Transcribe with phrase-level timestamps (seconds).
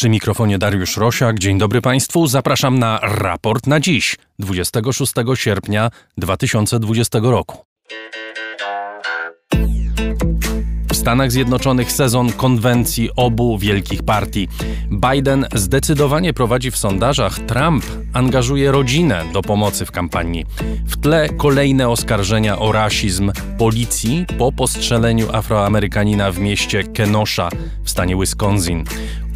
[0.00, 1.38] Przy mikrofonie Dariusz Rosiak.
[1.38, 2.26] Dzień dobry Państwu.
[2.26, 7.64] Zapraszam na raport na dziś, 26 sierpnia 2020 roku.
[11.10, 14.48] Stanach Zjednoczonych sezon konwencji obu wielkich partii.
[14.90, 20.46] Biden zdecydowanie prowadzi w sondażach, Trump angażuje rodzinę do pomocy w kampanii.
[20.86, 27.48] W tle kolejne oskarżenia o rasizm policji po postrzeleniu Afroamerykanina w mieście Kenosha
[27.84, 28.84] w stanie Wisconsin.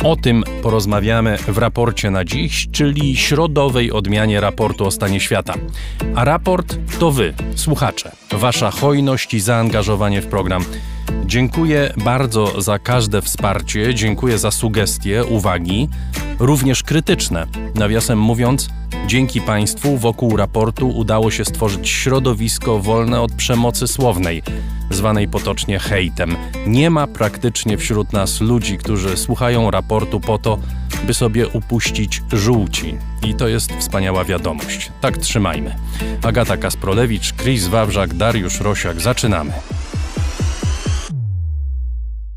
[0.05, 5.55] O tym porozmawiamy w raporcie na dziś, czyli środowej odmianie raportu o stanie świata.
[6.15, 10.65] A raport to wy, słuchacze, wasza hojność i zaangażowanie w program.
[11.27, 15.89] Dziękuję bardzo za każde wsparcie, dziękuję za sugestie, uwagi,
[16.39, 17.47] również krytyczne.
[17.75, 18.69] Nawiasem mówiąc,
[19.07, 24.43] dzięki Państwu wokół raportu udało się stworzyć środowisko wolne od przemocy słownej,
[24.91, 26.37] zwanej potocznie hejtem.
[26.67, 30.59] Nie ma praktycznie wśród nas ludzi, którzy słuchają raportu po to,
[31.07, 32.99] by sobie upuścić żółci.
[33.27, 34.93] I to jest wspaniała wiadomość.
[35.01, 35.77] Tak trzymajmy.
[36.23, 39.01] Agata Kasprolewicz, Chris Wawrzak, Dariusz Rosiak.
[39.01, 39.53] Zaczynamy.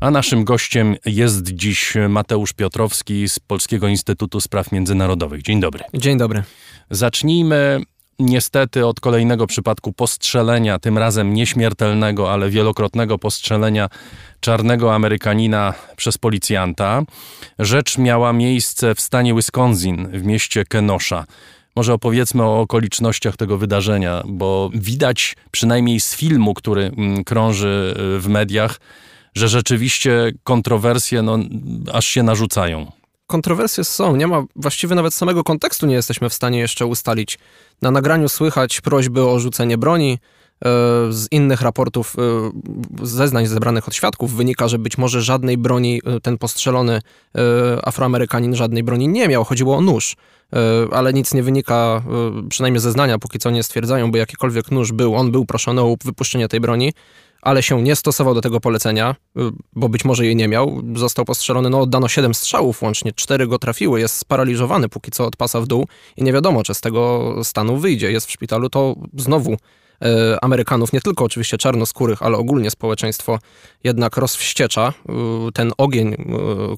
[0.00, 5.42] A naszym gościem jest dziś Mateusz Piotrowski z Polskiego Instytutu Spraw Międzynarodowych.
[5.42, 5.84] Dzień dobry.
[5.94, 6.42] Dzień dobry.
[6.90, 7.80] Zacznijmy
[8.18, 13.88] niestety od kolejnego przypadku postrzelenia, tym razem nieśmiertelnego, ale wielokrotnego postrzelenia
[14.40, 17.02] czarnego Amerykanina przez policjanta.
[17.58, 21.24] Rzecz miała miejsce w stanie Wisconsin, w mieście Kenosha.
[21.76, 28.28] Może opowiedzmy o okolicznościach tego wydarzenia, bo widać przynajmniej z filmu, który mm, krąży w
[28.28, 28.80] mediach,
[29.34, 31.38] że rzeczywiście kontrowersje no,
[31.92, 32.92] aż się narzucają.
[33.26, 37.38] Kontrowersje są, nie ma właściwie nawet samego kontekstu nie jesteśmy w stanie jeszcze ustalić.
[37.82, 40.18] Na nagraniu słychać prośby o rzucenie broni.
[40.64, 46.00] E, z innych raportów, e, zeznań zebranych od świadków wynika, że być może żadnej broni
[46.04, 47.00] e, ten postrzelony
[47.82, 49.44] Afroamerykanin żadnej broni nie miał.
[49.44, 50.16] Chodziło o nóż,
[50.92, 52.02] ale nic nie wynika,
[52.48, 55.14] przynajmniej zeznania póki co nie stwierdzają, by jakikolwiek nóż był.
[55.14, 56.92] On był proszony o wypuszczenie tej broni
[57.42, 59.40] ale się nie stosował do tego polecenia, y,
[59.72, 60.82] bo być może jej nie miał.
[60.94, 65.36] Został postrzelony, no oddano 7 strzałów, łącznie 4 go trafiły, jest sparaliżowany póki co od
[65.36, 65.86] pasa w dół
[66.16, 68.12] i nie wiadomo, czy z tego stanu wyjdzie.
[68.12, 69.56] Jest w szpitalu, to znowu E,
[70.42, 73.38] Amerykanów, nie tylko oczywiście czarnoskórych, ale ogólnie społeczeństwo
[73.84, 74.92] jednak rozwściecza.
[75.08, 75.12] E,
[75.54, 76.16] ten ogień, e,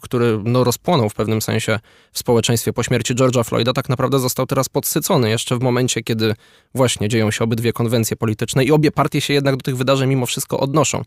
[0.03, 1.81] który no, rozpłonął w pewnym sensie
[2.13, 6.35] w społeczeństwie po śmierci George'a Floyda, tak naprawdę został teraz podsycony jeszcze w momencie, kiedy
[6.75, 10.27] właśnie dzieją się obydwie konwencje polityczne i obie partie się jednak do tych wydarzeń mimo
[10.27, 11.03] wszystko odnoszą.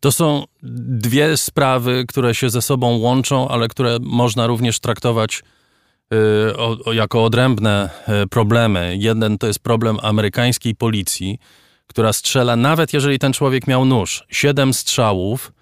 [0.00, 5.42] To są dwie sprawy, które się ze sobą łączą, ale które można również traktować
[6.14, 7.90] Y, o, jako odrębne
[8.22, 8.96] y, problemy.
[8.98, 11.38] Jeden to jest problem amerykańskiej policji,
[11.86, 15.52] która strzela, nawet jeżeli ten człowiek miał nóż, siedem strzałów,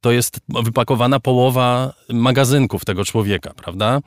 [0.00, 4.00] to jest wypakowana połowa magazynków tego człowieka, prawda?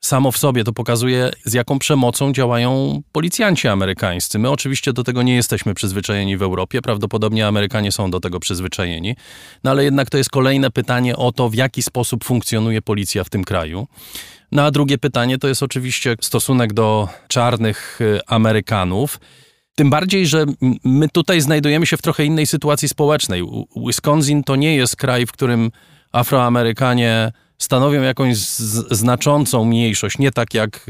[0.00, 4.38] Samo w sobie to pokazuje, z jaką przemocą działają policjanci amerykańscy.
[4.38, 9.16] My oczywiście do tego nie jesteśmy przyzwyczajeni w Europie, prawdopodobnie Amerykanie są do tego przyzwyczajeni,
[9.64, 13.30] no ale jednak to jest kolejne pytanie o to, w jaki sposób funkcjonuje policja w
[13.30, 13.86] tym kraju.
[14.52, 19.20] No a drugie pytanie to jest oczywiście stosunek do czarnych y, Amerykanów.
[19.74, 20.44] Tym bardziej, że
[20.84, 23.42] my tutaj znajdujemy się w trochę innej sytuacji społecznej.
[23.86, 25.70] Wisconsin to nie jest kraj, w którym
[26.12, 28.36] Afroamerykanie stanowią jakąś
[28.90, 30.82] znaczącą mniejszość, nie tak jak y,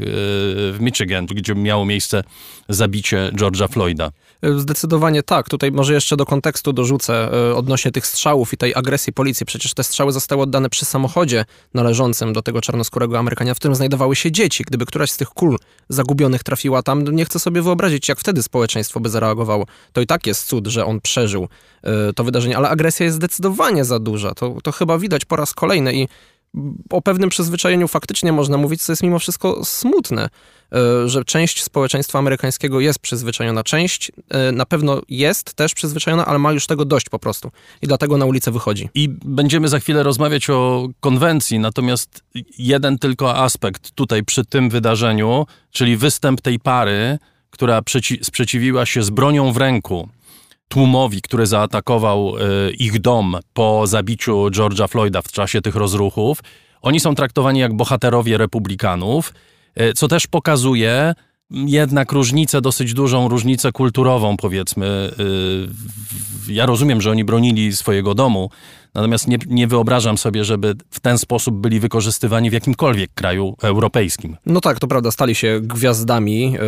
[0.73, 2.23] w Michigan, gdzie miało miejsce
[2.69, 4.11] zabicie George'a Floyda.
[4.57, 5.49] Zdecydowanie tak.
[5.49, 9.45] Tutaj może jeszcze do kontekstu dorzucę e, odnośnie tych strzałów i tej agresji policji.
[9.45, 14.15] Przecież te strzały zostały oddane przy samochodzie należącym do tego czarnoskórego Amerykania, w którym znajdowały
[14.15, 14.63] się dzieci.
[14.67, 15.57] Gdyby któraś z tych kul
[15.89, 19.65] zagubionych trafiła tam, nie chcę sobie wyobrazić, jak wtedy społeczeństwo by zareagowało.
[19.93, 21.47] To i tak jest cud, że on przeżył
[21.83, 24.33] e, to wydarzenie, ale agresja jest zdecydowanie za duża.
[24.33, 26.07] To, to chyba widać po raz kolejny i
[26.89, 30.29] o pewnym przyzwyczajeniu faktycznie można mówić, co jest mimo wszystko smutne,
[30.73, 33.63] e, że część społeczeństwa amerykańskiego jest przyzwyczajona.
[33.63, 37.51] Część e, na pewno jest też przyzwyczajona, ale ma już tego dość po prostu
[37.81, 38.89] i dlatego na ulicę wychodzi.
[38.93, 42.23] I będziemy za chwilę rozmawiać o konwencji, natomiast
[42.57, 47.19] jeden tylko aspekt tutaj przy tym wydarzeniu, czyli występ tej pary,
[47.49, 47.81] która
[48.21, 50.09] sprzeciwiła się z bronią w ręku
[50.69, 56.39] tłumowi, który zaatakował e, ich dom po zabiciu George'a Floyda w czasie tych rozruchów.
[56.81, 59.33] Oni są traktowani jak bohaterowie republikanów,
[59.75, 61.13] e, co też pokazuje,
[61.51, 65.11] jednak różnicę, dosyć dużą różnicę kulturową, powiedzmy.
[66.47, 68.49] Y, ja rozumiem, że oni bronili swojego domu,
[68.93, 74.37] Natomiast nie, nie wyobrażam sobie, żeby w ten sposób byli wykorzystywani w jakimkolwiek kraju europejskim.
[74.45, 76.59] No tak, to prawda, stali się gwiazdami e,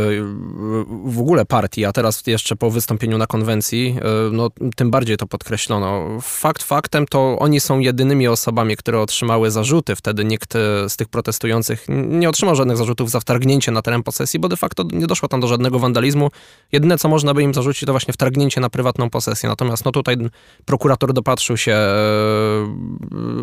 [1.05, 5.27] w ogóle partii, a teraz jeszcze po wystąpieniu na konwencji, e, no tym bardziej to
[5.27, 6.17] podkreślono.
[6.21, 9.95] Fakt faktem to oni są jedynymi osobami, które otrzymały zarzuty.
[9.95, 14.39] Wtedy nikt e, z tych protestujących nie otrzymał żadnych zarzutów za wtargnięcie na teren posesji,
[14.39, 16.29] bo de facto nie doszło tam do żadnego wandalizmu.
[16.71, 19.49] Jedyne, co można by im zarzucić, to właśnie wtargnięcie na prywatną posesję.
[19.49, 20.17] Natomiast no tutaj
[20.65, 21.77] prokurator dopatrzył się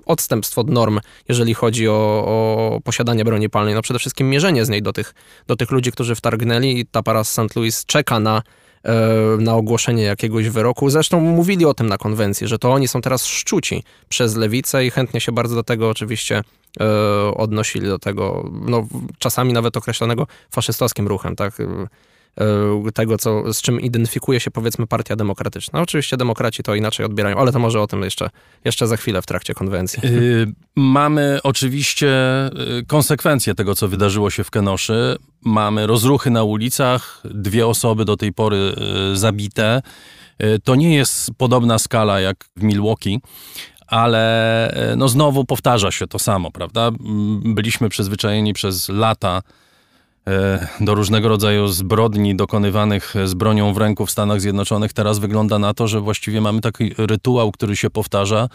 [0.06, 1.92] odstępstw od norm, jeżeli chodzi o,
[2.26, 3.74] o, posiadanie broni palnej.
[3.74, 5.14] No przede wszystkim mierzenie z niej do tych,
[5.46, 7.56] do tych ludzi, którzy wtargnęli i ta para z St.
[7.56, 8.42] Louis czeka na
[8.84, 8.92] e,
[9.38, 10.90] na ogłoszenie jakiegoś wyroku.
[10.90, 14.90] Zresztą mówili o tym na konwencji, że to oni są teraz szczuci przez lewicę i
[14.90, 16.42] chętnie się bardzo do tego oczywiście
[16.80, 16.84] e,
[17.34, 18.86] odnosili, do tego, no,
[19.18, 21.58] czasami nawet określonego faszystowskim ruchem, tak?
[22.38, 25.80] E, tego, co, z czym identyfikuje się powiedzmy partia demokratyczna.
[25.80, 28.30] Oczywiście demokraci to inaczej odbierają, ale to może o tym jeszcze,
[28.64, 30.00] jeszcze za chwilę w trakcie konwencji.
[30.02, 32.08] Yy, mamy oczywiście
[32.80, 35.16] y, konsekwencje tego, co wydarzyło się w Kenoszy.
[35.44, 38.74] Mamy rozruchy na ulicach, dwie osoby do tej pory
[39.12, 39.82] y, zabite.
[40.42, 43.20] Y, to nie jest podobna skala jak w Milwaukee,
[43.86, 46.90] ale no znowu powtarza się to samo, prawda?
[47.44, 49.42] Byliśmy przyzwyczajeni przez lata
[50.80, 54.92] do różnego rodzaju zbrodni dokonywanych z bronią w ręku w Stanach Zjednoczonych.
[54.92, 58.48] Teraz wygląda na to, że właściwie mamy taki rytuał, który się powtarza.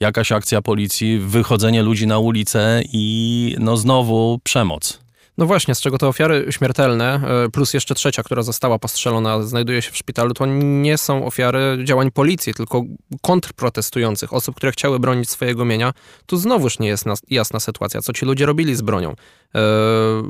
[0.00, 5.00] Jakaś akcja policji, wychodzenie ludzi na ulicę i no znowu przemoc.
[5.40, 9.82] No właśnie, z czego te ofiary śmiertelne, e, plus jeszcze trzecia, która została postrzelona, znajduje
[9.82, 12.82] się w szpitalu, to nie są ofiary działań policji, tylko
[13.22, 15.92] kontrprotestujących, osób, które chciały bronić swojego mienia.
[16.26, 19.14] Tu znowuż nie jest jasna sytuacja, co ci ludzie robili z bronią.
[19.54, 19.60] E,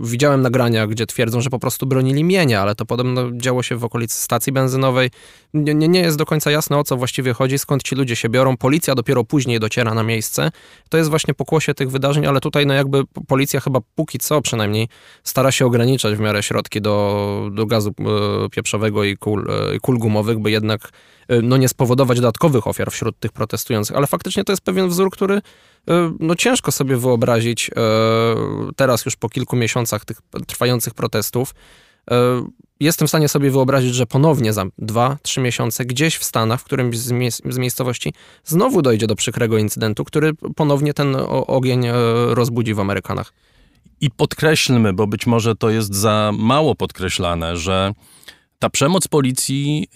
[0.02, 3.84] widziałem nagrania, gdzie twierdzą, że po prostu bronili mienia, ale to podobno działo się w
[3.84, 5.10] okolicy stacji benzynowej.
[5.54, 8.28] Nie, nie, nie jest do końca jasne, o co właściwie chodzi, skąd ci ludzie się
[8.28, 8.56] biorą.
[8.56, 10.50] Policja dopiero później dociera na miejsce.
[10.88, 14.88] To jest właśnie pokłosie tych wydarzeń, ale tutaj no jakby policja chyba póki co przynajmniej
[15.24, 19.98] stara się ograniczać w miarę środki do, do gazu e, pieprzowego i kul, e, kul
[19.98, 20.90] gumowych, by jednak
[21.42, 23.96] no nie spowodować dodatkowych ofiar wśród tych protestujących.
[23.96, 25.40] Ale faktycznie to jest pewien wzór, który
[26.20, 27.70] no ciężko sobie wyobrazić
[28.76, 31.54] teraz już po kilku miesiącach tych trwających protestów.
[32.10, 32.44] E,
[32.80, 36.64] jestem w stanie sobie wyobrazić, że ponownie za dwa, trzy miesiące gdzieś w Stanach, w
[36.64, 38.12] którymś z, mie z miejscowości,
[38.44, 41.16] znowu dojdzie do przykrego incydentu, który ponownie ten
[41.46, 41.86] ogień
[42.28, 43.32] rozbudzi w Amerykanach.
[44.00, 47.92] I podkreślmy, bo być może to jest za mało podkreślane, że
[48.58, 49.88] ta przemoc policji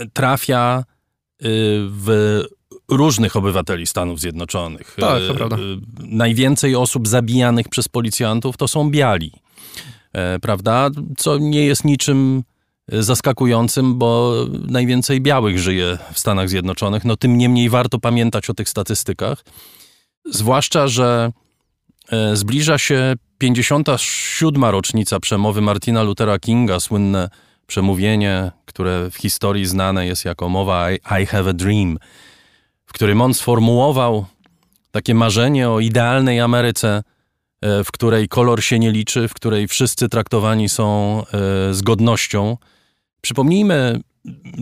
[0.00, 1.44] y, trafia y,
[1.90, 2.40] w
[2.88, 4.96] różnych obywateli Stanów Zjednoczonych.
[5.00, 5.56] Tak, to prawda.
[5.98, 9.32] Najwięcej osób zabijanych przez policjantów to są biali,
[10.12, 10.90] e, prawda?
[11.16, 12.42] Co nie jest niczym
[12.88, 14.34] zaskakującym, bo
[14.68, 17.04] najwięcej białych żyje w Stanach Zjednoczonych.
[17.04, 19.44] No tym niemniej warto pamiętać o tych statystykach.
[20.24, 21.32] Zwłaszcza, że
[22.10, 24.64] e, zbliża się 57.
[24.64, 27.28] rocznica przemowy Martina Luthera Kinga, słynne
[27.66, 31.98] przemówienie, które w historii znane jest jako mowa I, I have a dream
[32.92, 34.26] w którym on sformułował
[34.90, 37.02] takie marzenie o idealnej Ameryce,
[37.62, 42.56] e, w której kolor się nie liczy, w której wszyscy traktowani są e, z godnością.
[43.20, 44.00] Przypomnijmy,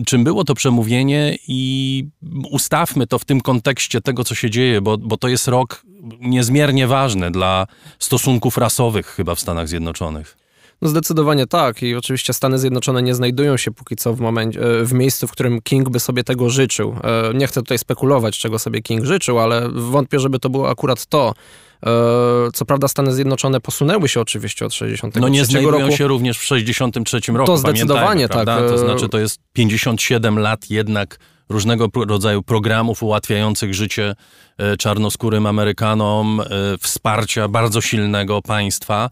[0.05, 2.03] czym było to przemówienie i
[2.51, 5.83] ustawmy to w tym kontekście tego, co się dzieje, bo, bo to jest rok
[6.19, 7.67] niezmiernie ważny dla
[7.99, 10.40] stosunków rasowych chyba w Stanach Zjednoczonych.
[10.81, 14.85] No zdecydowanie tak i oczywiście Stany Zjednoczone nie znajdują się póki co w, momencie, e,
[14.85, 16.95] w miejscu, w którym King by sobie tego życzył.
[17.03, 21.05] E, nie chcę tutaj spekulować, czego sobie King życzył, ale wątpię, żeby to było akurat
[21.05, 21.33] to.
[21.85, 21.91] E,
[22.53, 25.19] co prawda Stany Zjednoczone posunęły się oczywiście od 63 roku.
[25.19, 25.97] No nie znajdują roku.
[25.97, 28.45] się również w 63 roku, To zdecydowanie tak.
[28.45, 31.19] To znaczy to jest 57 lat jednak
[31.49, 34.15] różnego rodzaju programów ułatwiających życie
[34.79, 36.41] czarnoskórym Amerykanom,
[36.79, 39.09] wsparcia bardzo silnego państwa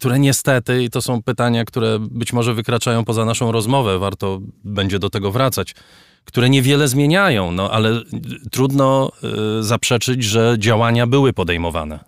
[0.00, 4.98] które niestety, i to są pytania, które być może wykraczają poza naszą rozmowę, warto będzie
[4.98, 5.74] do tego wracać,
[6.24, 8.00] które niewiele zmieniają, no ale
[8.50, 9.12] trudno
[9.58, 11.98] y, zaprzeczyć, że działania były podejmowane.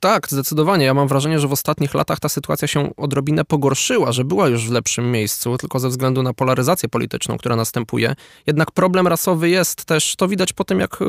[0.00, 0.84] Tak, zdecydowanie.
[0.84, 4.68] Ja mam wrażenie, że w ostatnich latach ta sytuacja się odrobinę pogorszyła, że była już
[4.68, 8.14] w lepszym miejscu, tylko ze względu na polaryzację polityczną, która następuje.
[8.46, 11.04] Jednak problem rasowy jest też, to widać po tym, jak, y,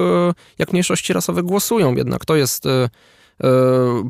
[0.58, 1.96] jak mniejszości rasowe głosują.
[1.96, 2.90] Jednak to jest y,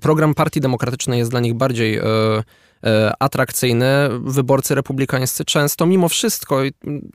[0.01, 1.99] program Partii Demokratycznej jest dla nich bardziej
[2.83, 3.85] e, e, atrakcyjny.
[4.19, 6.61] Wyborcy republikańscy często mimo wszystko,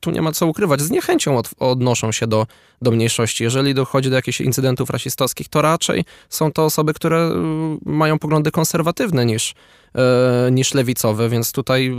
[0.01, 2.47] tu nie ma co ukrywać, z niechęcią od, odnoszą się do,
[2.83, 3.45] do mniejszości.
[3.45, 7.31] Jeżeli dochodzi do jakichś incydentów rasistowskich, to raczej są to osoby, które
[7.85, 9.55] mają poglądy konserwatywne niż,
[10.51, 11.95] niż lewicowe, więc tutaj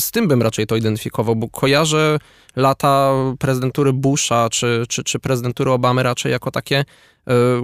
[0.00, 2.18] z tym bym raczej to identyfikował, bo kojarzę
[2.56, 6.84] lata prezydentury Busha czy, czy, czy prezydentury Obamy raczej jako takie,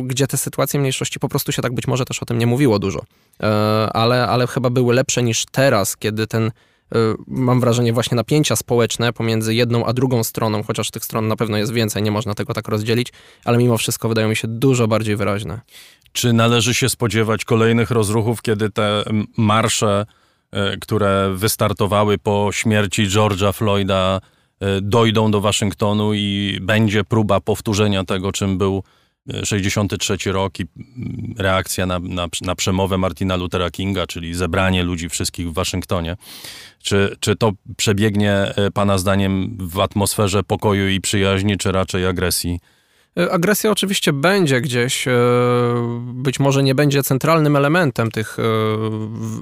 [0.04, 2.78] gdzie te sytuacje mniejszości po prostu się tak być może też o tym nie mówiło
[2.78, 3.00] dużo,
[3.92, 6.50] ale, ale chyba były lepsze niż teraz, kiedy ten
[6.96, 11.36] Y, mam wrażenie, właśnie napięcia społeczne pomiędzy jedną a drugą stroną, chociaż tych stron na
[11.36, 13.12] pewno jest więcej, nie można tego tak rozdzielić,
[13.44, 15.60] ale mimo wszystko wydają mi się dużo bardziej wyraźne.
[16.12, 19.04] Czy należy się spodziewać kolejnych rozruchów, kiedy te
[19.36, 20.06] marsze,
[20.74, 24.20] y, które wystartowały po śmierci George'a Floyda,
[24.82, 28.82] dojdą do Waszyngtonu i będzie próba powtórzenia tego, czym był
[29.44, 30.64] 63 rok i
[31.38, 36.16] reakcja na, na, na przemowę Martina Luthera Kinga, czyli zebranie ludzi wszystkich w Waszyngtonie.
[36.82, 42.60] Czy, czy to przebiegnie e, Pana zdaniem w atmosferze pokoju i przyjaźni, czy raczej agresji?
[43.18, 45.12] E, agresja oczywiście będzie gdzieś, e,
[46.00, 48.36] być może nie będzie centralnym elementem tych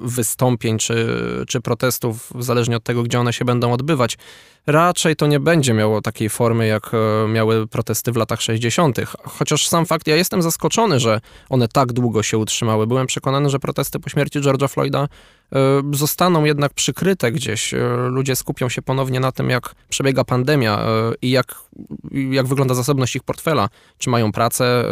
[0.02, 1.06] wystąpień czy,
[1.48, 4.16] czy protestów, zależnie od tego, gdzie one się będą odbywać
[4.68, 8.98] raczej to nie będzie miało takiej formy, jak e, miały protesty w latach 60.
[9.24, 12.86] Chociaż sam fakt, ja jestem zaskoczony, że one tak długo się utrzymały.
[12.86, 15.08] Byłem przekonany, że protesty po śmierci George'a Floyda
[15.52, 15.58] e,
[15.92, 17.74] zostaną jednak przykryte gdzieś.
[17.74, 20.86] E, ludzie skupią się ponownie na tym, jak przebiega pandemia
[21.22, 21.54] i jak,
[22.10, 23.68] jak wygląda zasobność ich portfela.
[23.98, 24.84] Czy mają pracę,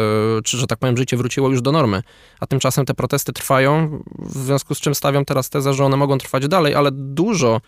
[0.45, 2.03] czy, że tak powiem, życie wróciło już do normy.
[2.41, 6.19] A tymczasem te protesty trwają, w związku z czym stawiam teraz tezę, że one mogą
[6.19, 7.61] trwać dalej, ale dużo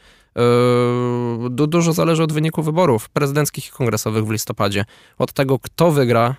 [1.50, 4.84] du dużo zależy od wyniku wyborów prezydenckich i kongresowych w listopadzie.
[5.18, 6.34] Od tego, kto wygra,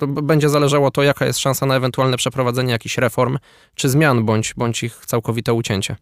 [0.00, 3.38] yy, będzie zależało to, jaka jest szansa na ewentualne przeprowadzenie jakichś reform
[3.74, 5.96] czy zmian, bądź, bądź ich całkowite ucięcie.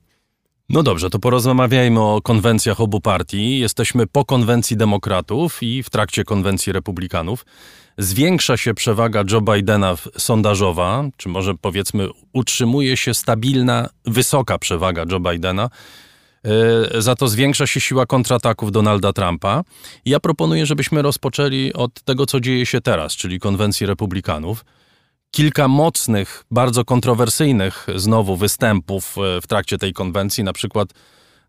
[0.68, 3.58] No dobrze, to porozmawiajmy o konwencjach obu partii.
[3.58, 7.46] Jesteśmy po konwencji demokratów i w trakcie konwencji republikanów.
[7.98, 15.20] Zwiększa się przewaga Joe Bidena sondażowa, czy może powiedzmy utrzymuje się stabilna, wysoka przewaga Joe
[15.20, 15.70] Bidena
[16.98, 19.62] za to zwiększa się siła kontrataków Donalda Trumpa.
[20.04, 24.64] Ja proponuję, żebyśmy rozpoczęli od tego, co dzieje się teraz, czyli konwencji republikanów.
[25.30, 30.88] Kilka mocnych, bardzo kontrowersyjnych znowu występów e, w trakcie tej konwencji, na przykład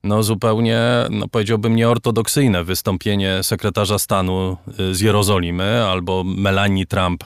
[0.03, 7.23] no zupełnie, no powiedziałbym, nieortodoksyjne wystąpienie sekretarza stanu e, z Jerozolimy albo Melanie Trump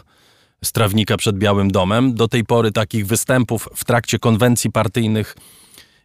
[0.63, 2.13] z trawnika przed Białym Domem.
[2.13, 5.35] Do tej pory takich występów w trakcie konwencji partyjnych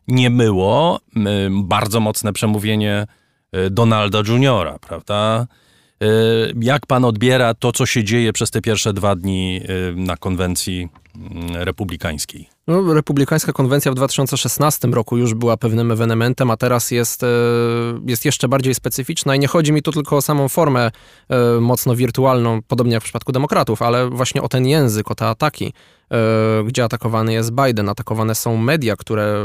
[0.09, 1.01] nie było.
[1.51, 3.07] Bardzo mocne przemówienie
[3.57, 5.47] y, Donalda Juniora, prawda?
[6.03, 9.61] Y, jak pan odbiera to, co się dzieje przez te pierwsze dwa dni
[9.91, 12.49] y, na konwencji mm, republikańskiej?
[12.67, 17.27] No, republikańska konwencja w 2016 roku już była pewnym ewenementem, a teraz jest, e,
[18.07, 20.91] jest jeszcze bardziej specyficzna i nie chodzi mi tu tylko o samą formę
[21.29, 25.27] e, mocno wirtualną, podobnie jak w przypadku demokratów, ale właśnie o ten język, o te
[25.27, 25.73] ataki, e,
[26.67, 29.45] gdzie atakowany jest Biden, atakowane są media, które,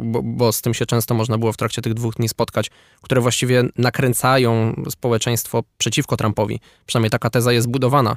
[0.00, 2.70] bo, bo z tym się często można było w trakcie tych dwóch dni spotkać,
[3.02, 6.60] które właściwie nakręcają społeczeństwo przeciwko Trumpowi.
[6.86, 8.16] Przynajmniej taka teza jest budowana.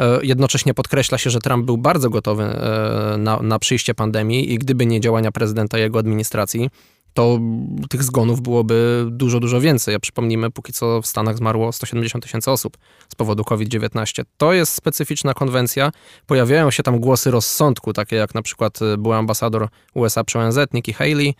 [0.00, 4.58] E, jednocześnie podkreśla się, że Trump był bardzo gotowy e, na, na przyjście pandemii i
[4.58, 6.70] gdyby nie działania prezydenta i jego administracji,
[7.14, 7.38] to
[7.90, 9.94] tych zgonów byłoby dużo, dużo więcej.
[9.94, 12.76] A przypomnijmy, póki co w Stanach zmarło 170 tysięcy osób
[13.08, 14.24] z powodu COVID-19.
[14.36, 15.92] To jest specyficzna konwencja.
[16.26, 20.58] Pojawiają się tam głosy rozsądku, takie jak na przykład e, były ambasador USA przy ONZ,
[20.72, 21.34] Nikki Haley,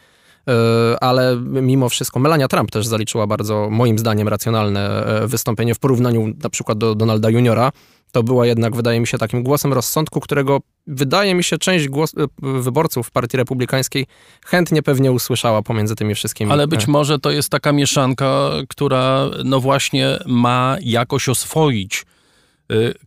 [1.01, 6.51] ale mimo wszystko Melania Trump też zaliczyła bardzo, moim zdaniem, racjonalne wystąpienie w porównaniu na
[6.51, 7.73] przykład do Donalda Juniora,
[8.13, 12.15] to była jednak, wydaje mi się, takim głosem rozsądku, którego wydaje mi się część głos,
[12.15, 14.07] e, wyborców Partii Republikańskiej
[14.47, 16.53] chętnie pewnie usłyszała pomiędzy tymi wszystkimi.
[16.53, 16.91] Ale być e.
[16.91, 22.20] może to jest taka mieszanka, która no właśnie ma jakoś oswoić e,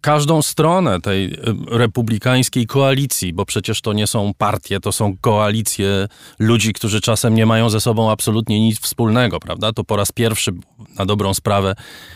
[0.01, 6.07] każdą stronę tej republikańskiej koalicji, bo przecież to nie są partie, to są koalicje
[6.39, 9.73] ludzi, którzy czasem nie mają ze sobą absolutnie nic wspólnego, prawda?
[9.73, 10.51] To po raz pierwszy
[10.99, 11.75] na dobrą sprawę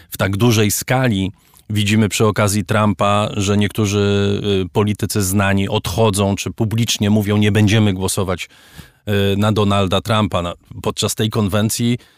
[0.10, 1.32] w tak dużej skali
[1.70, 7.94] Widzimy przy okazji Trumpa, że niektórzy y, politycy znani odchodzą, czy publicznie mówią, nie będziemy
[7.94, 8.50] głosować
[9.34, 10.54] y, na Donalda Trumpa.
[10.82, 12.17] Podczas tej konwencji y,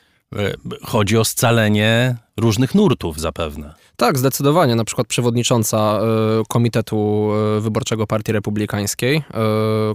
[0.84, 3.74] chodzi o scalenie różnych nurtów zapewne.
[3.96, 4.76] Tak, zdecydowanie.
[4.76, 6.00] Na przykład przewodnicząca
[6.48, 9.24] Komitetu Wyborczego Partii Republikańskiej,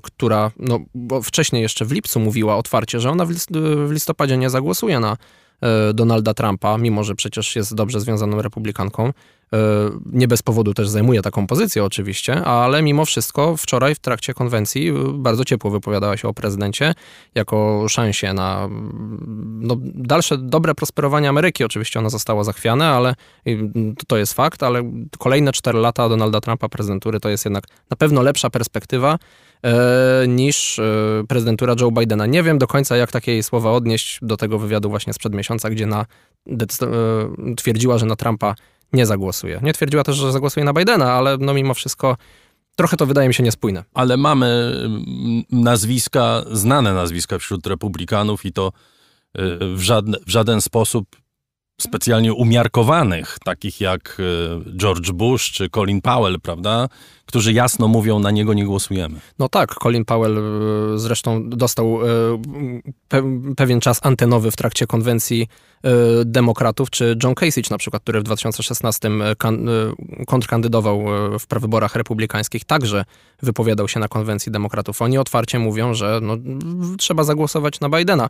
[0.03, 0.81] która no,
[1.23, 3.27] wcześniej jeszcze w lipcu mówiła otwarcie, że ona
[3.87, 5.17] w listopadzie nie zagłosuje na
[5.95, 9.13] Donalda Trumpa, mimo że przecież jest dobrze związaną republikanką,
[10.13, 14.93] nie bez powodu też zajmuje taką pozycję oczywiście, ale mimo wszystko wczoraj w trakcie konwencji
[15.15, 16.95] bardzo ciepło wypowiadała się o prezydencie
[17.35, 18.69] jako szansie na
[19.61, 21.65] no, dalsze dobre prosperowanie Ameryki.
[21.65, 23.15] Oczywiście ona została zachwiana, ale
[24.07, 28.23] to jest fakt, ale kolejne cztery lata Donalda Trumpa prezydentury to jest jednak na pewno
[28.23, 29.19] lepsza perspektywa e,
[30.29, 30.83] niż e,
[31.29, 32.27] prezydentura Joe Bidena.
[32.27, 35.87] Nie wiem do końca, jak takie słowa odnieść do tego wywiadu właśnie sprzed miesiąca, gdzie
[35.87, 36.07] na,
[36.51, 38.55] e, twierdziła, że na Trumpa
[38.93, 39.61] nie zagłosuje.
[39.63, 42.17] Nie twierdziła też, że zagłosuje na Bidena, ale no mimo wszystko
[42.77, 43.85] trochę to wydaje mi się niespójne.
[43.95, 48.73] Ale mamy mm, nazwiska, znane nazwiska wśród republikanów i to
[49.61, 49.83] w
[50.27, 51.17] w żaden sposób
[51.81, 56.89] specjalnie umiarkowanych, takich jak e, George Bush czy Colin Powell, prawda,
[57.27, 59.21] którzy jasno mówią, na niego nie głosujemy.
[59.39, 63.23] No tak, Colin Powell e, zresztą dostał e,
[63.57, 65.49] pewien czas antenowy w trakcie konwencji
[66.25, 69.11] demokratów, czy John Kasich na przykład, który w 2016
[70.27, 71.05] kontrkandydował
[71.39, 73.05] w prawyborach republikańskich, także
[73.43, 75.03] wypowiadał się na konwencji demokratów.
[75.03, 76.37] Oni otwarcie mówią, że no,
[76.99, 78.29] trzeba zagłosować na Bidena,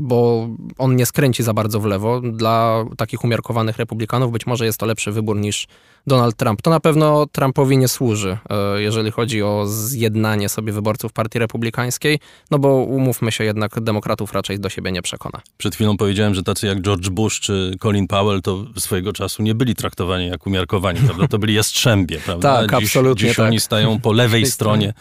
[0.00, 0.48] bo
[0.78, 2.20] on nie skręci za bardzo w lewo.
[2.20, 5.66] Dla takich umiarkowanych republikanów być może jest to lepszy wybór niż
[6.06, 6.62] Donald Trump.
[6.62, 12.18] To na pewno Trumpowi nie służy, e, jeżeli chodzi o zjednanie sobie wyborców Partii Republikańskiej,
[12.50, 15.40] no bo umówmy się jednak, demokratów raczej do siebie nie przekona.
[15.58, 19.54] Przed chwilą powiedziałem, że tacy jak George Bush czy Colin Powell to swojego czasu nie
[19.54, 21.28] byli traktowani jak umiarkowani, prawda?
[21.28, 22.66] To byli jastrzębie, prawda?
[22.66, 23.46] tak, dziś, absolutnie Dziś tak.
[23.46, 24.94] oni stają po lewej stronie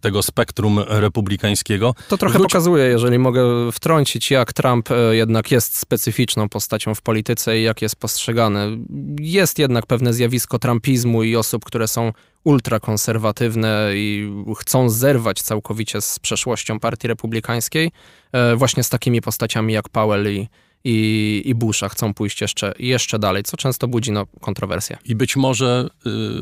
[0.00, 1.94] tego spektrum republikańskiego.
[2.08, 2.52] To trochę Wróć...
[2.52, 7.82] pokazuje, jeżeli mogę wtrącić, jak Trump e, jednak jest specyficzną postacią w polityce i jak
[7.82, 8.78] jest postrzegany.
[9.20, 12.12] Jest jednak pewne zjawisko trumpizmu i osób, które są
[12.44, 17.90] ultrakonserwatywne i chcą zerwać całkowicie z przeszłością partii republikańskiej,
[18.32, 20.48] e, właśnie z takimi postaciami jak Powell i,
[20.84, 24.98] i, i Busha chcą pójść jeszcze, jeszcze dalej, co często budzi no, kontrowersje.
[25.04, 25.88] I być może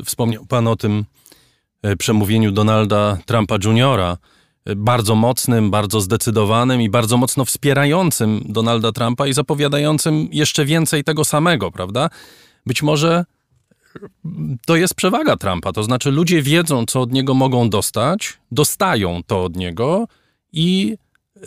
[0.01, 1.05] y, wspomniał Pan o tym
[1.97, 4.17] przemówieniu Donalda Trumpa Jr., e,
[4.75, 11.25] bardzo mocnym, bardzo zdecydowanym i bardzo mocno wspierającym Donalda Trumpa i zapowiadającym jeszcze więcej tego
[11.25, 12.09] samego, prawda?
[12.65, 13.25] Być może
[14.65, 19.43] to jest przewaga Trumpa, to znaczy ludzie wiedzą, co od niego mogą dostać, dostają to
[19.43, 20.07] od niego
[20.53, 20.97] i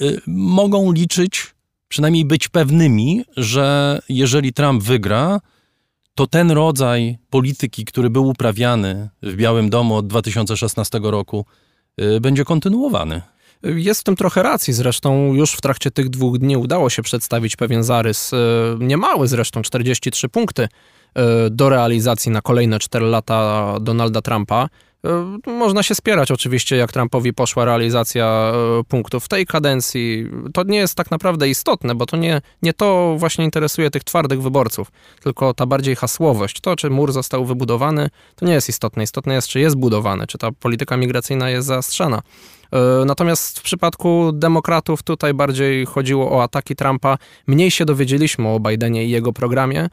[0.01, 1.55] y, mogą liczyć,
[1.89, 5.41] przynajmniej być pewnymi, że jeżeli Trump wygra,
[6.15, 11.47] to ten rodzaj polityki, który był uprawiany w Białym Domu od 2016 roku,
[12.01, 13.23] y, będzie kontynuowany.
[13.63, 14.73] Jest w tym trochę racji.
[14.73, 18.37] Zresztą już w trakcie tych dwóch dni udało się przedstawić pewien zarys, y,
[18.79, 20.69] niemały zresztą, 43 punkty y,
[21.51, 24.69] do realizacji na kolejne 4 lata Donalda Trumpa.
[25.07, 30.27] E, można się spierać oczywiście, jak Trumpowi poszła realizacja e, punktów w tej kadencji.
[30.55, 34.43] To nie jest tak naprawdę istotne, bo to nie, nie to właśnie interesuje tych twardych
[34.43, 36.61] wyborców, tylko ta bardziej hasłowość.
[36.61, 39.03] To, czy mur został wybudowany, to nie jest istotne.
[39.03, 42.23] Istotne jest, czy jest budowany, czy ta polityka migracyjna jest zaostrzana.
[42.73, 47.19] E, natomiast w przypadku demokratów tutaj bardziej chodziło o ataki Trumpa.
[47.47, 49.89] Mniej się dowiedzieliśmy o Bidenie i jego programie,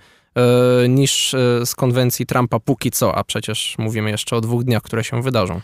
[0.89, 5.03] niż e, z konwencji Trumpa póki co, a przecież mówimy jeszcze o dwóch dniach, które
[5.03, 5.61] się wydarzą.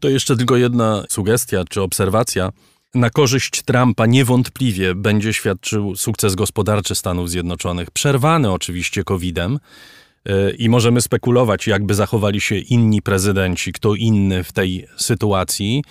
[0.00, 2.52] To jeszcze tylko jedna sugestia czy obserwacja.
[2.94, 9.58] Na korzyść Trumpa niewątpliwie będzie świadczył sukces gospodarczy Stanów Zjednoczonych, przerwany oczywiście COVID-em.
[10.26, 15.84] E, I możemy spekulować, jakby zachowali się inni prezydenci, kto inny w tej sytuacji.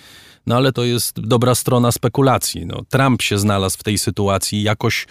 [0.46, 2.66] No ale to jest dobra strona spekulacji.
[2.66, 5.06] No, Trump się znalazł w tej sytuacji jakoś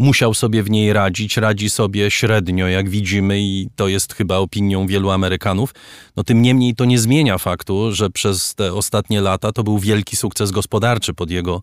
[0.00, 4.86] musiał sobie w niej radzić, radzi sobie średnio, jak widzimy, i to jest chyba opinią
[4.86, 5.74] wielu Amerykanów.
[6.16, 10.16] No tym niemniej to nie zmienia faktu, że przez te ostatnie lata to był wielki
[10.16, 11.62] sukces gospodarczy pod jego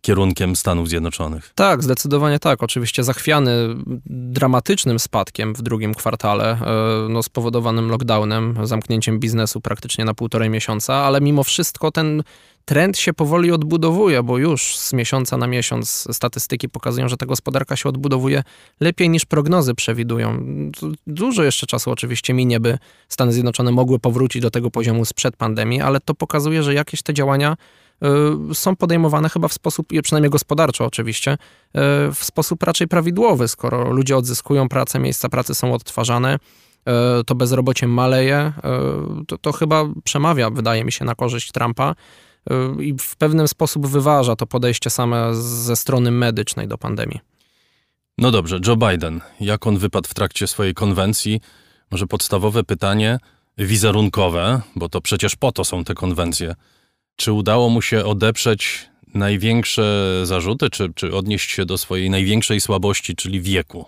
[0.00, 1.52] kierunkiem Stanów Zjednoczonych.
[1.54, 2.62] Tak, zdecydowanie tak.
[2.62, 3.52] Oczywiście zachwiany
[4.06, 10.94] dramatycznym spadkiem w drugim kwartale, e, no, spowodowanym lockdownem, zamknięciem biznesu praktycznie na półtorej miesiąca,
[10.94, 12.22] ale mimo wszystko ten
[12.70, 17.76] trend się powoli odbudowuje, bo już z miesiąca na miesiąc statystyki pokazują, że ta gospodarka
[17.76, 18.42] się odbudowuje
[18.80, 20.44] lepiej niż prognozy przewidują.
[21.06, 22.78] Dużo jeszcze czasu oczywiście minie, by
[23.08, 27.14] Stany Zjednoczone mogły powrócić do tego poziomu sprzed pandemii, ale to pokazuje, że jakieś te
[27.14, 27.56] działania
[28.50, 31.38] y, są podejmowane chyba w sposób, przynajmniej gospodarczo oczywiście, y,
[32.14, 33.48] w sposób raczej prawidłowy.
[33.48, 38.52] Skoro ludzie odzyskują pracę, miejsca pracy są odtwarzane, y, to bezrobocie maleje,
[39.26, 41.94] to, to chyba przemawia, wydaje mi się, na korzyść Trumpa.
[42.78, 47.20] Y, i w pewnym sposób wyważa to podejście same ze strony medycznej do pandemii.
[48.18, 51.40] No dobrze, Joe Biden, jak on wypadł w trakcie swojej konwencji?
[51.90, 53.18] Może podstawowe pytanie
[53.58, 56.54] wizerunkowe, bo to przecież po to są te konwencje.
[57.16, 63.16] Czy udało mu się odeprzeć największe zarzuty, czy, czy odnieść się do swojej największej słabości,
[63.16, 63.84] czyli wieku?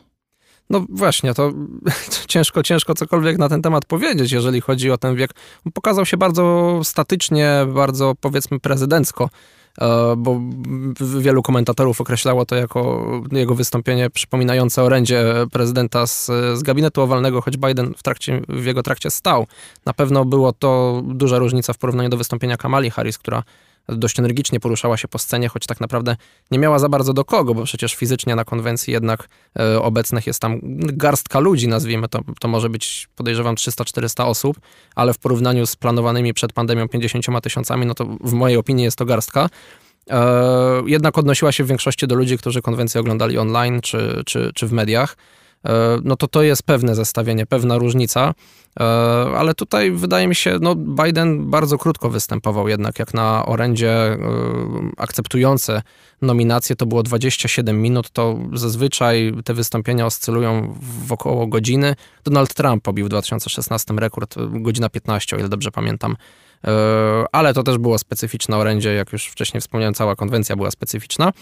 [0.72, 1.52] No właśnie, to
[2.32, 5.30] ciężko, ciężko cokolwiek na ten temat powiedzieć, jeżeli chodzi o ten wiek.
[5.74, 9.30] Pokazał się bardzo statycznie, bardzo powiedzmy prezydencko,
[9.80, 10.40] e, bo
[11.20, 17.56] wielu komentatorów określało to jako jego wystąpienie przypominające orędzie prezydenta z, z gabinetu owalnego, choć
[17.56, 19.46] Biden w, trakcie, w jego trakcie stał.
[19.87, 23.42] Na pewno było to duża różnica w porównaniu do wystąpienia Kamali Harris, która
[23.88, 26.16] dość energicznie poruszała się po scenie, choć tak naprawdę
[26.51, 30.40] nie miała za bardzo do kogo, bo przecież fizycznie na konwencji jednak e, obecnych jest
[30.40, 32.21] tam garstka ludzi, nazwijmy to.
[32.40, 34.61] To może być, podejrzewam, 300-400 osób,
[34.95, 38.97] ale w porównaniu z planowanymi przed pandemią 50 tysiącami, no to w mojej opinii jest
[38.97, 39.49] to garstka.
[40.11, 44.66] E, jednak odnosiła się w większości do ludzi, którzy konwencję oglądali online czy, czy, czy
[44.66, 45.16] w mediach.
[45.66, 48.35] E, no to to jest pewne zestawienie, pewna różnica.
[48.81, 48.85] E,
[49.37, 54.18] ale tutaj wydaje mi się, no Biden bardzo krótko występował jednak, jak na orędzie e,
[54.96, 55.83] akceptujące
[56.22, 60.75] nominacje to było 27 minut, to zazwyczaj te wystąpienia oscylują
[61.07, 61.94] w około godziny.
[62.25, 66.16] Donald Trump pobił w 2016 rekord, godzina 15, o ile dobrze pamiętam.
[67.33, 71.33] Ale to też było specyficzne orędzie, jak już wcześniej wspomniałem, cała konwencja była specyficzna.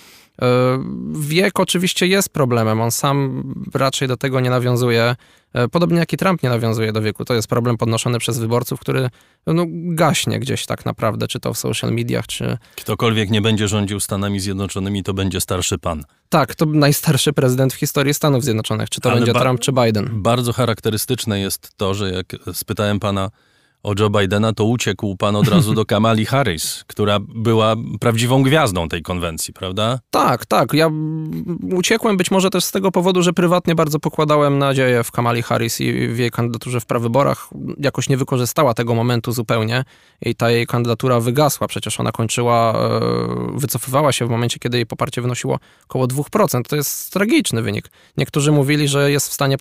[1.13, 5.17] Wiek oczywiście jest problemem, on sam raczej do tego nie nawiązuje.
[5.55, 7.25] E, podobnie jak i Trump nie nawiązuje do wieku.
[7.25, 9.11] To jest problem podnoszony przez wyborców, który
[9.47, 12.59] no, gaśnie gdzieś tak naprawdę, czy to w social mediach, czy...
[12.77, 16.05] Ktokolwiek nie będzie rządził Stanami Zjednoczonymi, to będzie starszy pan.
[16.29, 20.23] Tak, to najstarszy prezydent w historii Stanów Zjednoczonych, czy to Ale będzie Trump, czy Biden.
[20.23, 23.31] Bardzo charakterystyczne jest to, że jak spytałem pana
[23.83, 28.89] o Joe Bidena, to uciekł pan od razu do Kamali Harris, która była prawdziwą gwiazdą
[28.89, 29.99] tej konwencji, prawda?
[30.11, 30.73] Tak, tak.
[30.73, 30.91] Ja
[31.75, 35.81] uciekłem być może też z tego powodu, że prywatnie bardzo pokładałem nadzieję w Kamali Harris
[35.81, 37.49] i w jej kandydaturze w prawyborach.
[37.79, 39.85] Jakoś nie wykorzystała tego momentu zupełnie
[40.23, 41.69] i ta jej kandydatura wygasła.
[41.69, 43.01] Przecież ona kończyła, e,
[43.55, 46.69] wycofywała się w momencie, kiedy jej poparcie wynosiło około 2%.
[46.69, 47.91] To jest tragiczny wynik.
[48.17, 49.57] Niektórzy mówili, że jest w stanie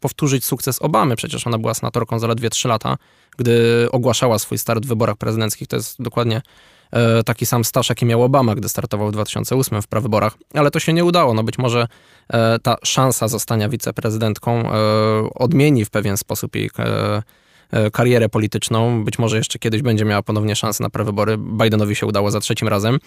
[0.00, 1.16] powtórzyć sukces Obamy.
[1.16, 2.96] Przecież ona była senatorką zaledwie 3 lata
[3.36, 5.68] gdy ogłaszała swój start w wyborach prezydenckich.
[5.68, 6.42] To jest dokładnie
[6.92, 10.80] e, taki sam staż, jaki miał Obama, gdy startował w 2008 w prawyborach, ale to
[10.80, 11.34] się nie udało.
[11.34, 11.86] No być może
[12.28, 14.74] e, ta szansa zostania wiceprezydentką e,
[15.34, 16.70] odmieni w pewien sposób jej
[17.92, 19.04] karierę polityczną.
[19.04, 21.38] Być może jeszcze kiedyś będzie miała ponownie szansę na prawybory.
[21.38, 22.98] Bidenowi się udało za trzecim razem.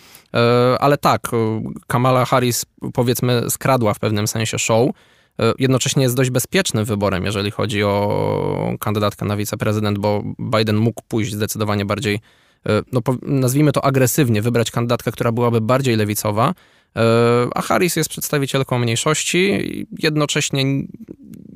[0.80, 1.28] Ale tak,
[1.88, 4.90] Kamala Harris powiedzmy skradła w pewnym sensie show
[5.60, 11.34] jednocześnie jest dość bezpiecznym wyborem, jeżeli chodzi o kandydatkę na wiceprezydent, bo Biden mógł pójść
[11.34, 12.20] zdecydowanie bardziej,
[12.70, 16.54] e, no, nazwijmy to agresywnie, wybrać kandydatkę, która byłaby bardziej lewicowa,
[16.96, 17.02] e,
[17.56, 20.64] a Harris jest przedstawicielką mniejszości, jednocześnie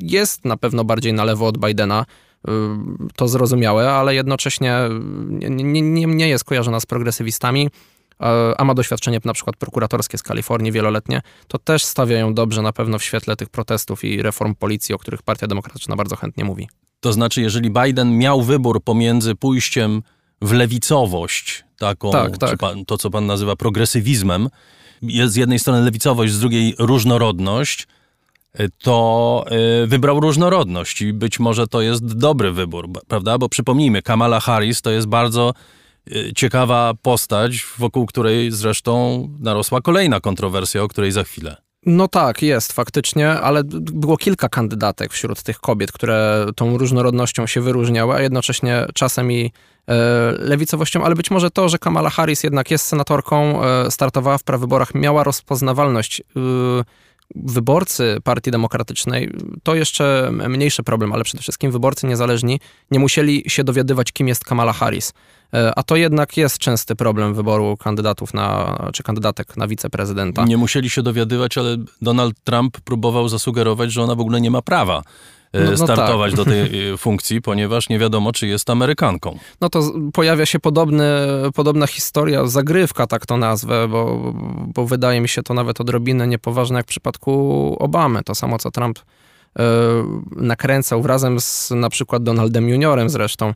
[0.01, 2.05] jest na pewno bardziej na lewo od Bidena,
[3.15, 4.77] to zrozumiałe, ale jednocześnie
[5.49, 7.69] nie, nie, nie jest kojarzona z progresywistami
[8.57, 12.73] a ma doświadczenie na przykład prokuratorskie z Kalifornii wieloletnie, to też stawia ją dobrze na
[12.73, 16.69] pewno w świetle tych protestów i reform policji, o których Partia Demokratyczna bardzo chętnie mówi.
[16.99, 20.03] To znaczy, jeżeli Biden miał wybór pomiędzy pójściem
[20.41, 22.57] w lewicowość, taką, tak, tak.
[22.57, 24.49] Pan, to co pan nazywa progresywizmem,
[25.01, 27.87] jest z jednej strony lewicowość, z drugiej różnorodność,
[28.81, 29.45] to
[29.83, 33.37] y, wybrał różnorodność i być może to jest dobry wybór, prawda?
[33.37, 35.55] Bo przypomnijmy, Kamala Harris to jest bardzo Y,
[36.35, 41.57] ciekawa postać, wokół której zresztą narosła kolejna kontrowersja, o której za chwilę.
[41.85, 47.61] No tak, jest faktycznie, ale było kilka kandydatek wśród tych kobiet, które tą różnorodnością się
[47.61, 49.51] wyróżniały, a jednocześnie czasem i
[49.87, 49.95] e,
[50.31, 54.95] lewicowością, ale być może to, że Kamala Harris jednak jest senatorką, e, startowała w prawyborach,
[54.95, 56.21] miała rozpoznawalność.
[56.21, 56.23] E,
[57.35, 59.31] wyborcy Partii Demokratycznej
[59.63, 62.59] to jeszcze mniejszy problem, ale przede wszystkim wyborcy niezależni
[62.91, 65.13] nie musieli się dowiadywać, kim jest Kamala Harris.
[65.53, 70.45] E, a to jednak jest częsty problem wyboru kandydatów na, czy kandydatek na wiceprezydenta.
[70.45, 74.61] Nie musieli się dowiadywać, ale Donald Trump próbował zasugerować, że ona w ogóle nie ma
[74.61, 75.03] prawa
[75.53, 76.37] e, no, no startować tak.
[76.37, 79.37] do tej e, funkcji, ponieważ nie wiadomo, czy jest Amerykanką.
[79.61, 81.03] No to pojawia się podobny,
[81.55, 84.33] podobna historia, zagrywka, tak to nazwę, bo,
[84.75, 88.23] bo wydaje mi się to nawet odrobinę niepoważne jak w przypadku Obamy.
[88.23, 88.99] To samo, co Trump
[90.35, 93.53] nakręcał razem z na przykład Donaldem Juniorem zresztą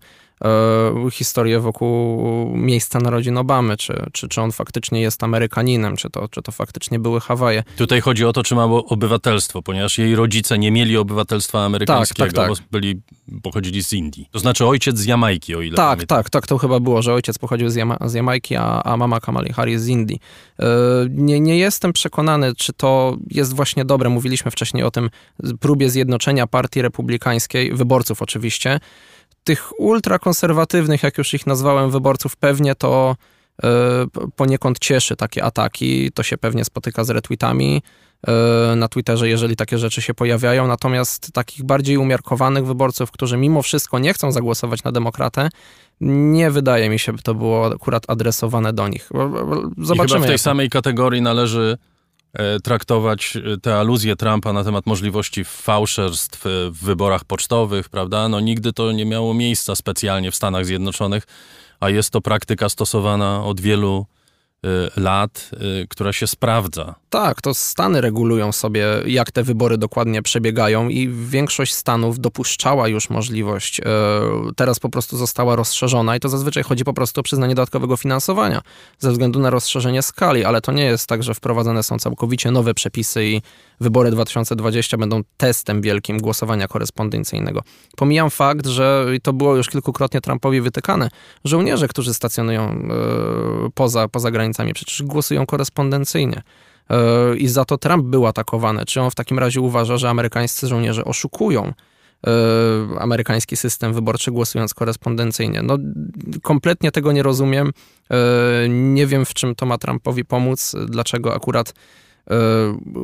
[1.11, 2.17] historię wokół
[2.57, 6.99] miejsca narodzin Obamy, czy, czy, czy on faktycznie jest Amerykaninem, czy to, czy to faktycznie
[6.99, 7.63] były Hawaje.
[7.77, 12.33] Tutaj chodzi o to, czy ma obywatelstwo, ponieważ jej rodzice nie mieli obywatelstwa amerykańskiego, tak,
[12.33, 12.57] tak, tak.
[12.57, 13.01] bo byli,
[13.43, 14.29] pochodzili z Indii.
[14.31, 16.17] To znaczy ojciec z Jamajki, o ile Tak, pamiętam.
[16.17, 19.19] tak, tak, to chyba było, że ojciec pochodził z, Jama z Jamajki, a, a mama
[19.19, 20.19] Kamali Harris z Indii.
[20.59, 20.65] E,
[21.09, 24.09] nie, nie jestem przekonany, czy to jest właśnie dobre.
[24.09, 25.09] Mówiliśmy wcześniej o tym
[25.59, 28.79] próbie zjednoczenia partii republikańskiej, wyborców oczywiście,
[29.45, 33.15] tych ultrakonserwatywnych, jak już ich nazwałem, wyborców pewnie to
[33.63, 33.67] e,
[34.35, 36.11] poniekąd cieszy takie ataki.
[36.11, 37.81] To się pewnie spotyka z retweetami.
[38.75, 40.67] na Twitterze, jeżeli takie rzeczy się pojawiają.
[40.67, 45.49] Natomiast takich bardziej umiarkowanych wyborców, którzy mimo wszystko nie chcą zagłosować na demokratę,
[46.01, 49.09] nie wydaje mi się, by to było akurat adresowane do nich.
[49.77, 50.05] Zobaczymy.
[50.05, 51.94] I chyba w tej samej kategorii należy e,
[52.63, 58.29] traktować e, te aluzje Trumpa na temat możliwości fałszerstw w wyborach pocztowych, prawda?
[58.29, 61.23] No nigdy to nie miało miejsca specjalnie w Stanach Zjednoczonych,
[61.79, 64.05] a jest to praktyka stosowana od wielu
[64.97, 65.49] lat,
[65.83, 66.95] y, która się sprawdza.
[67.09, 73.09] Tak, to Stany regulują sobie, jak te wybory dokładnie przebiegają, i większość stanów dopuszczała już
[73.09, 73.83] możliwość, y,
[74.55, 78.61] teraz po prostu została rozszerzona, i to zazwyczaj chodzi po prostu o przyznanie dodatkowego finansowania
[78.99, 82.73] ze względu na rozszerzenie skali, ale to nie jest tak, że wprowadzane są całkowicie nowe
[82.73, 83.41] przepisy i
[83.79, 87.61] wybory 2020 będą testem wielkim głosowania korespondencyjnego.
[87.95, 91.09] Pomijam fakt, że to było już kilkukrotnie Trumpowi wytykane,
[91.43, 92.87] żołnierze, którzy stacjonują
[93.73, 96.41] poza, poza granicami Amerykańcami, przecież głosują korespondencyjnie.
[96.89, 98.85] E, I za to Trump był atakowany.
[98.85, 101.73] Czy on w takim razie uważa, że amerykańscy żołnierze oszukują
[102.27, 102.31] e,
[102.99, 105.61] amerykański system wyborczy głosując korespondencyjnie?
[105.61, 105.77] No,
[106.41, 107.71] kompletnie tego nie rozumiem.
[108.11, 111.73] E, nie wiem, w czym to ma Trumpowi pomóc, dlaczego akurat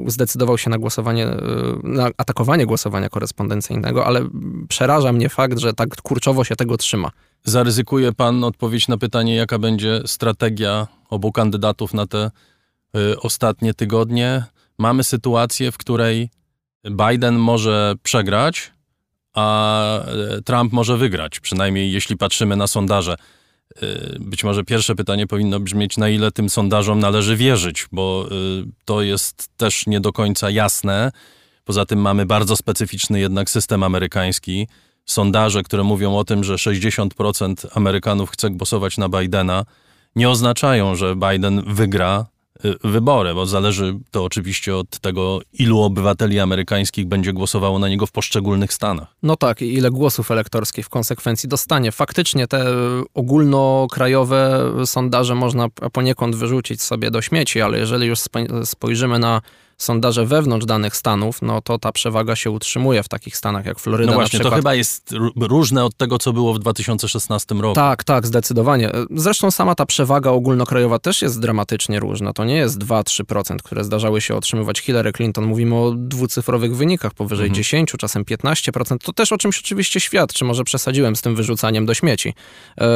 [0.08, 1.28] zdecydował się na głosowanie,
[1.84, 4.30] na atakowanie głosowania korespondencyjnego, ale
[4.68, 7.12] przeraża mnie fakt, że tak kurczowo się tego trzyma.
[7.44, 12.32] Zaryzykuje pan odpowiedź na pytanie, jaka będzie strategia obu kandydatów na te
[12.98, 14.44] y, ostatnie tygodnie.
[14.78, 16.30] Mamy sytuację, w której
[16.86, 18.72] Biden może przegrać,
[19.34, 20.00] a
[20.46, 23.16] Trump może wygrać, przynajmniej jeśli patrzymy na sondaże.
[23.84, 28.30] Y, być może pierwsze pytanie powinno brzmieć, na ile tym sondażom należy wierzyć, bo
[28.86, 31.12] to jest też nie do końca jasne.
[31.66, 34.68] Poza tym mamy bardzo specyficzny jednak system amerykański.
[35.06, 39.66] Sondaże, które mówią o tym, że 60% Amerykanów chce głosować na Bidena,
[40.16, 42.41] nie oznaczają, że Biden wygra y,
[42.84, 48.12] wybory, bo zależy to oczywiście od tego, ilu obywateli amerykańskich będzie głosowało na niego w
[48.12, 49.08] poszczególnych stanach.
[49.24, 51.92] No tak, i ile głosów elektorskich w konsekwencji dostanie.
[51.92, 52.66] Faktycznie te
[53.14, 58.20] ogólnokrajowe sondaże można poniekąd wyrzucić sobie do śmieci, ale jeżeli już
[58.64, 59.42] spojrzymy na
[59.84, 64.12] sondaże wewnątrz danych stanów, no to ta przewaga się utrzymuje w takich stanach jak Floryda
[64.12, 67.76] No właśnie, to chyba jest różne od tego, co było w 2016 roku.
[67.76, 68.92] Tak, tak, zdecydowanie.
[69.16, 72.34] Zresztą sama ta przewaga ogólnokrajowa też jest dramatycznie różna.
[72.34, 75.46] To nie jest 2-3%, które zdarzały się otrzymywać Hillary Clinton.
[75.46, 77.56] Mówimy o dwucyfrowych wynikach, powyżej mhm.
[77.56, 78.98] 10, czasem 15%.
[78.98, 80.46] To też o czymś oczywiście świadczy.
[80.46, 82.34] Może przesadziłem z tym wyrzucaniem do śmieci.
[82.78, 82.88] E,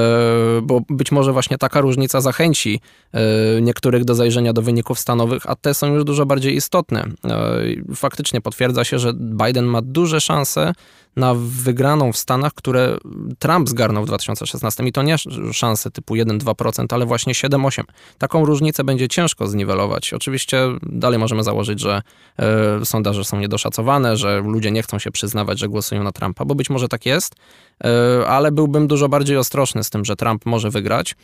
[0.64, 2.80] bo być może właśnie taka różnica zachęci
[3.14, 3.22] e,
[3.62, 7.06] niektórych do zajrzenia do wyników stanowych, a te są już dużo bardziej istotne istotne.
[7.26, 10.74] E, faktycznie potwierdza się, że Biden ma duże szanse
[11.16, 12.98] na wygraną w Stanach, które
[13.40, 15.16] Trump zgarnął w 2016 i to nie
[15.52, 17.84] szanse typu 1-2%, ale właśnie 7-8.
[18.18, 20.14] Taką różnicę będzie ciężko zniwelować.
[20.14, 22.02] Oczywiście dalej możemy założyć, że
[22.40, 26.56] e, sondaże są niedoszacowane, że ludzie nie chcą się przyznawać, że głosują na Trumpa, bo
[26.56, 27.36] być może tak jest,
[27.84, 31.16] e, ale byłbym dużo bardziej ostrożny z tym, że Trump może wygrać.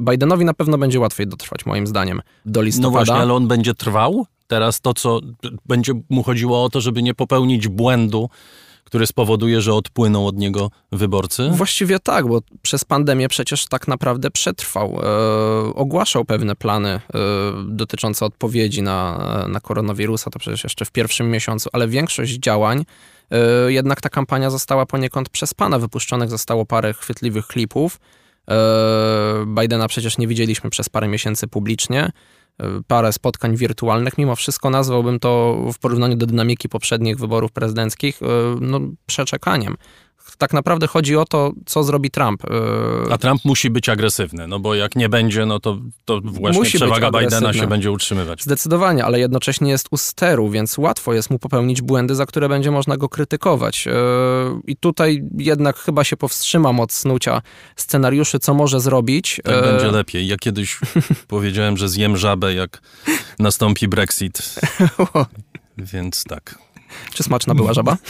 [0.00, 2.88] Bidenowi na pewno będzie łatwiej dotrwać, moim zdaniem, do listopada.
[2.88, 4.26] No właśnie, ale on będzie trwał?
[4.50, 5.20] Teraz to, co
[5.66, 8.28] będzie mu chodziło o to, żeby nie popełnić błędu,
[8.84, 11.50] który spowoduje, że odpłyną od niego wyborcy?
[11.52, 15.00] Właściwie tak, bo przez pandemię przecież tak naprawdę przetrwał.
[15.02, 17.00] E, ogłaszał pewne plany e,
[17.68, 22.84] dotyczące odpowiedzi na, na koronawirusa, to przecież jeszcze w pierwszym miesiącu, ale większość działań
[23.30, 25.78] e, jednak ta kampania została poniekąd przez pana.
[25.78, 28.00] Wypuszczonych zostało parę chwytliwych klipów.
[28.50, 28.56] E,
[29.46, 32.12] Bidena przecież nie widzieliśmy przez parę miesięcy publicznie
[32.86, 34.18] parę spotkań wirtualnych.
[34.18, 38.26] Mimo wszystko nazwałbym to w porównaniu do dynamiki poprzednich wyborów prezydenckich e,
[38.60, 39.76] no, przeczekaniem
[40.38, 42.42] tak naprawdę chodzi o to, co zrobi Trump.
[43.10, 46.78] A Trump musi być agresywny, no bo jak nie będzie, no to, to właśnie musi
[46.78, 48.42] przewaga Bidena się będzie utrzymywać.
[48.42, 52.70] Zdecydowanie, ale jednocześnie jest u steru, więc łatwo jest mu popełnić błędy, za które będzie
[52.70, 53.86] można go krytykować.
[53.86, 53.92] E,
[54.66, 57.42] I tutaj jednak chyba się powstrzymam od snucia
[57.76, 59.40] scenariuszy, co może zrobić.
[59.44, 60.26] Tak będzie lepiej.
[60.26, 60.78] Ja kiedyś
[61.28, 62.82] powiedziałem, że zjem żabę, jak
[63.38, 64.54] nastąpi Brexit.
[65.78, 66.69] Więc tak.
[67.12, 67.96] Czy smaczna była żaba?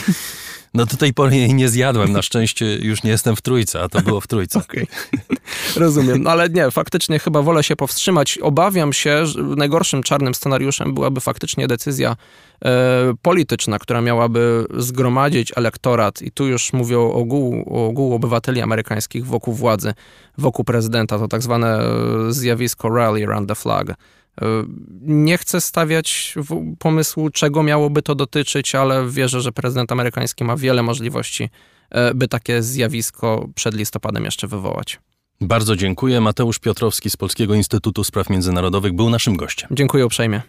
[0.75, 2.13] No do tej pory jej nie zjadłem.
[2.13, 4.61] Na szczęście już nie jestem w trójce, a to było w trójce.
[4.71, 4.87] Okay.
[5.77, 6.23] rozumiem.
[6.23, 8.39] No ale nie, faktycznie chyba wolę się powstrzymać.
[8.39, 12.17] Obawiam się, że najgorszym czarnym scenariuszem byłaby faktycznie decyzja
[12.65, 18.61] e, polityczna, która miałaby zgromadzić elektorat, i tu już mówię o ogółu, o ogółu obywateli
[18.61, 19.95] amerykańskich wokół władzy,
[20.39, 23.95] wokół prezydenta, to tak zwane e, zjawisko rally around the flag
[25.01, 26.35] nie chcę stawiać
[26.79, 31.49] pomysłu, czego miałoby to dotyczyć, ale wierzę, że prezydent amerykański ma wiele możliwości,
[31.91, 35.01] e, by takie zjawisko przed listopadem jeszcze wywołać.
[35.41, 36.21] Bardzo dziękuję.
[36.21, 39.69] Mateusz Piotrowski z Polskiego Instytutu Spraw Międzynarodowych był naszym gościem.
[39.73, 40.43] Dziękuję uprzejmie.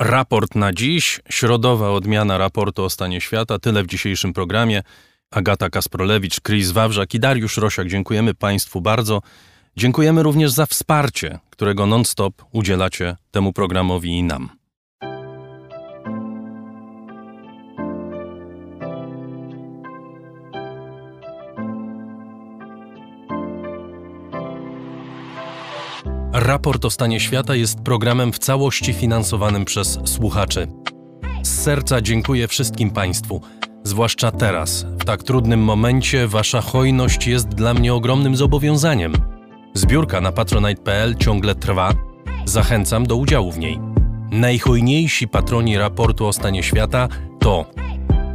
[0.00, 3.58] Raport na dziś, środowa odmiana raportu o stanie świata.
[3.58, 4.82] Tyle w dzisiejszym programie.
[5.30, 7.88] Agata Kasprolewicz, Chris Wawrzak i Dariusz Rosiak.
[7.88, 9.22] Dziękujemy Państwu bardzo.
[9.76, 14.48] Dziękujemy również za wsparcie, którego non-stop udzielacie temu programowi i nam.
[26.32, 30.68] Raport o stanie świata jest programem w całości finansowanym przez słuchaczy.
[31.42, 33.40] Z serca dziękuję wszystkim Państwu,
[33.84, 36.28] zwłaszcza teraz, w tak trudnym momencie.
[36.28, 39.33] Wasza hojność jest dla mnie ogromnym zobowiązaniem.
[39.74, 41.92] Zbiórka na patronite.pl ciągle trwa.
[42.44, 43.78] Zachęcam do udziału w niej.
[44.30, 47.08] Najhojniejsi patroni raportu o stanie świata
[47.40, 47.66] to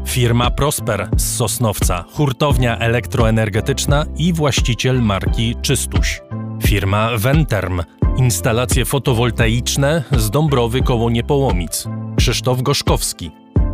[0.07, 6.21] firma Prosper z Sosnowca, hurtownia elektroenergetyczna i właściciel marki Czystuś.
[6.63, 7.81] Firma Venterm,
[8.17, 11.87] instalacje fotowoltaiczne z Dąbrowy koło Niepołomic.
[12.17, 13.31] Krzysztof Goszkowski.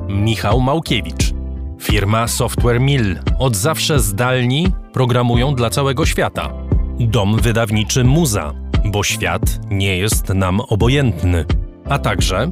[0.09, 1.33] Michał Małkiewicz.
[1.81, 3.19] Firma Software Mill.
[3.39, 6.64] Od zawsze zdalni programują dla całego świata.
[6.99, 8.53] Dom wydawniczy Muza,
[8.85, 11.45] bo świat nie jest nam obojętny.
[11.89, 12.51] A także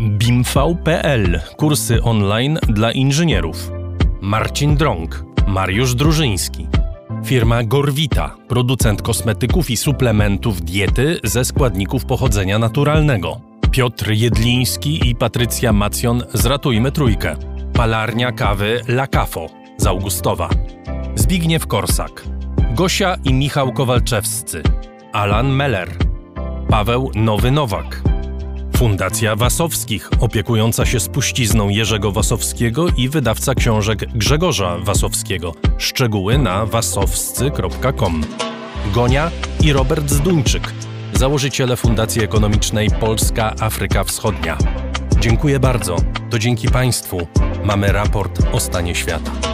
[0.00, 3.72] BIMV.pl, kursy online dla inżynierów.
[4.20, 6.66] Marcin Drąg, Mariusz Drużyński.
[7.24, 13.40] Firma Gorwita, producent kosmetyków i suplementów diety ze składników pochodzenia naturalnego.
[13.70, 17.36] Piotr Jedliński i Patrycja Macjon z Ratujmy Trójkę.
[17.72, 20.48] Palarnia kawy La Cafo z Augustowa.
[21.14, 22.33] Zbigniew Korsak.
[22.74, 24.62] Gosia i Michał Kowalczewscy.
[25.12, 25.96] Alan Meller.
[26.68, 28.02] Paweł Nowy Nowak.
[28.76, 35.54] Fundacja Wasowskich, opiekująca się spuścizną Jerzego Wasowskiego i wydawca książek Grzegorza Wasowskiego.
[35.78, 38.24] Szczegóły na wasowscy.com.
[38.94, 40.72] Gonia i Robert Zduńczyk,
[41.12, 44.58] założyciele Fundacji Ekonomicznej Polska Afryka Wschodnia.
[45.20, 45.96] Dziękuję bardzo.
[46.30, 47.26] To dzięki Państwu
[47.64, 49.53] mamy raport o stanie świata.